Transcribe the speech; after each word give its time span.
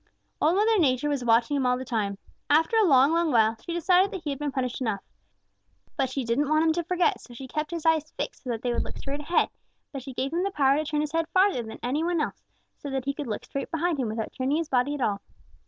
"Old 0.41 0.55
Mother 0.55 0.79
Nature 0.79 1.09
was 1.09 1.23
watching 1.23 1.55
him 1.55 1.67
all 1.67 1.77
the 1.77 1.85
time. 1.85 2.17
After 2.49 2.75
a 2.75 2.85
long, 2.85 3.13
long 3.13 3.31
while, 3.31 3.55
she 3.63 3.71
decided 3.71 4.09
that 4.09 4.23
he 4.23 4.31
had 4.31 4.39
been 4.39 4.51
punished 4.51 4.81
enough. 4.81 5.03
But 5.95 6.09
she 6.09 6.23
didn't 6.23 6.49
want 6.49 6.63
him 6.65 6.73
to 6.73 6.83
forget, 6.83 7.21
so 7.21 7.35
she 7.35 7.47
kept 7.47 7.69
his 7.69 7.85
eyes 7.85 8.09
fixed 8.17 8.41
so 8.41 8.49
that 8.49 8.63
they 8.63 8.73
would 8.73 8.83
look 8.83 8.97
straight 8.97 9.19
ahead; 9.19 9.49
but 9.91 10.01
she 10.01 10.13
gave 10.15 10.33
him 10.33 10.41
the 10.43 10.49
power 10.49 10.75
to 10.77 10.85
turn 10.85 11.01
his 11.01 11.11
head 11.11 11.27
farther 11.35 11.61
than 11.61 11.77
any 11.83 12.03
one 12.03 12.19
else, 12.19 12.41
so 12.79 12.89
that 12.89 13.05
he 13.05 13.13
could 13.13 13.27
look 13.27 13.45
straight 13.45 13.69
behind 13.69 13.99
him 13.99 14.07
without 14.07 14.33
turning 14.35 14.57
his 14.57 14.69
body 14.69 14.95
at 14.95 15.01
all. 15.01 15.21